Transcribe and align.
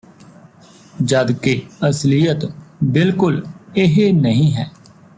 ਜਦਕਿ 1.03 1.61
ਅਸਲੀਅਤ 1.89 2.45
ਬਿਲਕੁਲ 2.83 3.43
ਇਹ 3.77 4.13
ਨਹੀਂ 4.13 4.51
ਹੈ 4.53 4.69